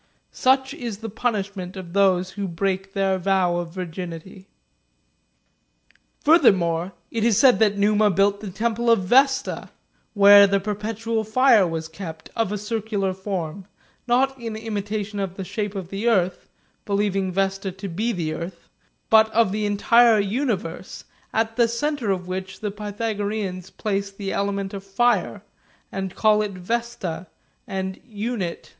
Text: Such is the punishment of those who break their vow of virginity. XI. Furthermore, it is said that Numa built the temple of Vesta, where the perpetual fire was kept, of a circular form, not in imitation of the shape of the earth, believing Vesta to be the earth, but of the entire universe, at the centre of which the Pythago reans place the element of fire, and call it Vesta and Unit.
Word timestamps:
Such 0.31 0.73
is 0.73 0.97
the 0.97 1.11
punishment 1.11 1.77
of 1.77 1.93
those 1.93 2.31
who 2.31 2.47
break 2.47 2.93
their 2.93 3.19
vow 3.19 3.57
of 3.57 3.69
virginity. 3.71 4.39
XI. 4.39 4.47
Furthermore, 6.21 6.93
it 7.11 7.23
is 7.23 7.37
said 7.37 7.59
that 7.59 7.77
Numa 7.77 8.09
built 8.09 8.39
the 8.39 8.49
temple 8.49 8.89
of 8.89 9.03
Vesta, 9.03 9.69
where 10.15 10.47
the 10.47 10.59
perpetual 10.59 11.23
fire 11.23 11.67
was 11.67 11.87
kept, 11.87 12.31
of 12.35 12.51
a 12.51 12.57
circular 12.57 13.13
form, 13.13 13.67
not 14.07 14.35
in 14.39 14.55
imitation 14.55 15.19
of 15.19 15.35
the 15.35 15.43
shape 15.43 15.75
of 15.75 15.89
the 15.89 16.07
earth, 16.09 16.49
believing 16.83 17.31
Vesta 17.31 17.71
to 17.71 17.87
be 17.87 18.11
the 18.11 18.33
earth, 18.33 18.69
but 19.11 19.29
of 19.33 19.51
the 19.51 19.67
entire 19.67 20.17
universe, 20.19 21.03
at 21.31 21.57
the 21.57 21.67
centre 21.67 22.09
of 22.09 22.27
which 22.27 22.61
the 22.61 22.71
Pythago 22.71 23.23
reans 23.27 23.69
place 23.69 24.09
the 24.09 24.31
element 24.33 24.73
of 24.73 24.83
fire, 24.83 25.43
and 25.91 26.15
call 26.15 26.41
it 26.41 26.53
Vesta 26.53 27.27
and 27.67 28.01
Unit. 28.03 28.69